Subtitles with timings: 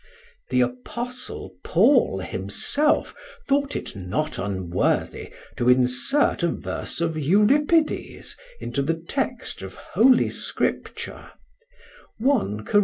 [0.49, 3.13] The Apostle Paul himself
[3.47, 10.31] thought it not unworthy to insert a verse of Euripides into the Text of Holy
[10.31, 11.29] Scripture,
[12.19, 12.79] I Cor.